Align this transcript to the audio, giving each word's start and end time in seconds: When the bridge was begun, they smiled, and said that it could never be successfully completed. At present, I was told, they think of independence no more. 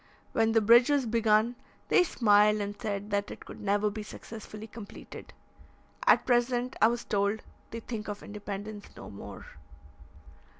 When 0.31 0.53
the 0.53 0.61
bridge 0.61 0.89
was 0.89 1.05
begun, 1.05 1.55
they 1.89 2.03
smiled, 2.03 2.59
and 2.59 2.75
said 2.81 3.11
that 3.11 3.29
it 3.29 3.45
could 3.45 3.61
never 3.61 3.91
be 3.91 4.01
successfully 4.01 4.65
completed. 4.65 5.31
At 6.07 6.25
present, 6.25 6.75
I 6.81 6.87
was 6.87 7.05
told, 7.05 7.43
they 7.69 7.81
think 7.81 8.07
of 8.09 8.23
independence 8.23 8.89
no 8.97 9.11
more. 9.11 9.45